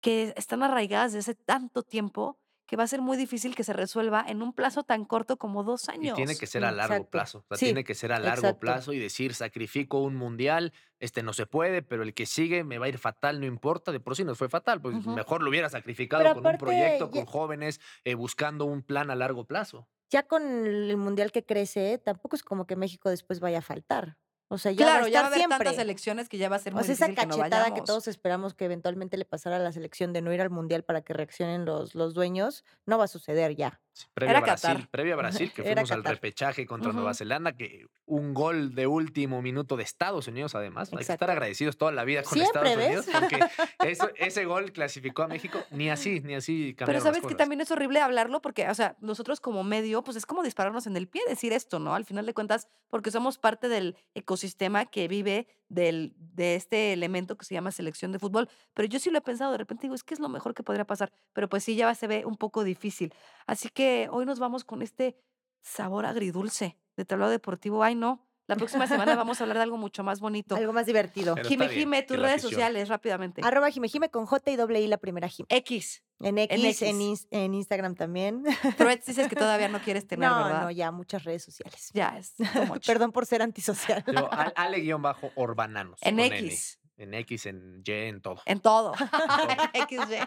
[0.00, 3.72] que están arraigadas desde hace tanto tiempo que va a ser muy difícil que se
[3.72, 6.16] resuelva en un plazo tan corto como dos Y años.
[6.16, 7.10] tiene que ser a largo Exacto.
[7.10, 7.38] plazo.
[7.40, 8.60] O sea, Sí, tiene que ser a largo exacto.
[8.60, 12.78] plazo y decir, sacrifico un mundial, este no se puede, pero el que sigue me
[12.78, 13.92] va a ir fatal, no importa.
[13.92, 17.10] De por sí nos fue fatal, pues mejor lo hubiera sacrificado Pero con un proyecto,
[17.10, 19.88] ya- con jóvenes, eh, buscando un plan a largo plazo.
[20.10, 24.16] Ya con el mundial que crece, tampoco es como que México después vaya a faltar.
[24.54, 25.58] O sea, ya claro, va a ya va estar a haber siempre.
[25.58, 27.64] tantas elecciones que ya va a ser O muy sea, esa difícil que no cachetada
[27.66, 27.86] que vayamos.
[27.86, 31.02] todos esperamos que eventualmente le pasara a la selección de no ir al mundial para
[31.02, 33.80] que reaccionen los, los dueños, no va a suceder ya.
[33.92, 34.88] Sí, previo Era a Brasil, Qatar.
[34.90, 37.18] previo a Brasil, que fuimos al repechaje contra Nueva Ujú.
[37.18, 40.88] Zelanda, que un gol de último minuto de Estados Unidos, además.
[40.88, 41.24] Hay que Exacto.
[41.24, 43.14] estar agradecidos toda la vida con Siempre, Estados Unidos, ¿ves?
[43.20, 43.38] porque
[43.92, 47.60] eso- ese gol clasificó a México, ni así, ni así Pero sabes las que también
[47.60, 51.06] es horrible hablarlo porque, o sea, nosotros como medio, pues es como dispararnos en el
[51.06, 51.94] pie decir esto, ¿no?
[51.94, 54.43] Al final de cuentas, porque somos parte del ecosistema
[54.90, 58.48] que vive del, de este elemento que se llama selección de fútbol.
[58.74, 60.62] Pero yo sí lo he pensado, de repente digo, es que es lo mejor que
[60.62, 61.12] podría pasar.
[61.32, 63.12] Pero pues sí, ya se ve un poco difícil.
[63.46, 65.16] Así que hoy nos vamos con este
[65.62, 67.82] sabor agridulce de tablado deportivo.
[67.82, 68.28] Ay, no.
[68.46, 70.54] La próxima semana vamos a hablar de algo mucho más bonito.
[70.54, 71.34] Algo más divertido.
[71.34, 73.40] Pero Jime, bien Jime, tus redes afición- sociales, rápidamente.
[73.42, 75.46] Arroba Jime Jime con J y doble I la primera Jime.
[75.48, 76.03] X.
[76.20, 76.82] En X, en, X.
[76.94, 78.44] ins- en Instagram también.
[78.78, 80.62] Threads dices que todavía no quieres tener, no, ¿verdad?
[80.62, 81.90] no, ya muchas redes sociales.
[81.92, 82.34] Ya es.
[82.86, 84.04] Perdón por ser antisocial.
[84.06, 85.98] Yo, Ale-Orbananos.
[86.02, 86.78] En X.
[86.96, 88.40] En X, en Y, en todo.
[88.46, 88.92] En todo.
[89.88, 90.18] XY.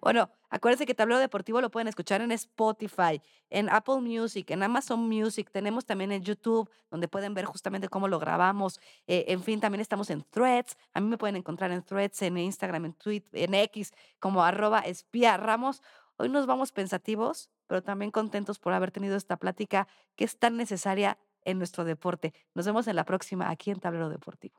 [0.00, 5.08] Bueno, acuérdense que Tablero Deportivo lo pueden escuchar en Spotify, en Apple Music, en Amazon
[5.08, 5.50] Music.
[5.50, 8.78] Tenemos también en YouTube, donde pueden ver justamente cómo lo grabamos.
[9.06, 10.76] Eh, en fin, también estamos en Threads.
[10.92, 14.80] A mí me pueden encontrar en Threads, en Instagram, en Twitter, en X, como arroba
[14.80, 15.82] espía Ramos.
[16.18, 20.56] Hoy nos vamos pensativos, pero también contentos por haber tenido esta plática que es tan
[20.56, 22.34] necesaria en nuestro deporte.
[22.54, 24.56] Nos vemos en la próxima aquí en Tablero Deportivo.